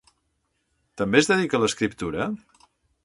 També 1.01 1.21
es 1.21 1.29
dedica 1.33 1.59
a 1.59 1.63
l'escriptura? 1.65 2.29